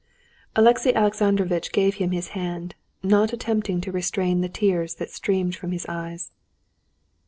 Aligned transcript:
Alexey 0.55 0.95
Alexandrovitch 0.95 1.71
gave 1.71 1.93
him 2.01 2.09
his 2.09 2.29
hand, 2.29 2.73
not 3.03 3.33
attempting 3.33 3.79
to 3.79 3.91
restrain 3.91 4.41
the 4.41 4.49
tears 4.49 4.95
that 4.95 5.11
streamed 5.11 5.55
from 5.55 5.71
his 5.71 5.85
eyes. 5.87 6.31